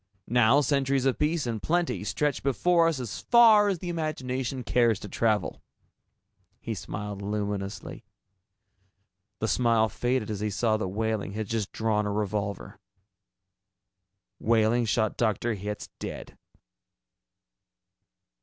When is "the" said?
3.77-3.89, 9.37-9.47